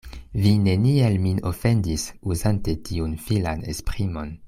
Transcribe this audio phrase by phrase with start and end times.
[0.43, 2.07] Vi neniel min ofendis,
[2.37, 4.35] uzante tiun filan esprimon.